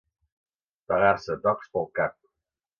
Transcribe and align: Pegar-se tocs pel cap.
Pegar-se 0.93 1.37
tocs 1.45 1.71
pel 1.77 1.89
cap. 2.03 2.21